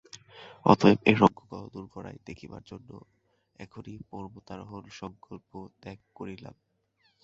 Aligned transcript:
অতএব 0.65 0.99
এ 1.05 1.13
রঙ্গ 1.13 1.39
কতদূর 1.43 1.85
গড়ায়, 1.93 2.19
দেখিবার 2.25 2.63
জন্য 2.63 2.89
এক্ষণে 3.59 3.93
পর্বতারোহণ-সংকল্প 4.09 5.51
ত্যাগ 5.81 5.99
করিলাম। 6.15 6.55